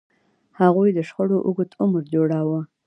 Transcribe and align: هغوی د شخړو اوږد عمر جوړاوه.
هغوی 0.61 0.89
د 0.93 0.99
شخړو 1.07 1.37
اوږد 1.47 1.69
عمر 1.81 2.03
جوړاوه. 2.13 2.59